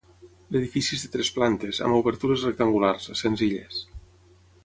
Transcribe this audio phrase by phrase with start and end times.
[0.53, 3.85] L’edifici és de tres plantes, amb obertures rectangulars, senzilles.